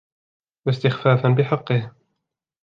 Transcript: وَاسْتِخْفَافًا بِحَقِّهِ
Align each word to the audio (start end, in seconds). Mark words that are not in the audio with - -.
وَاسْتِخْفَافًا 0.65 1.29
بِحَقِّهِ 1.29 1.91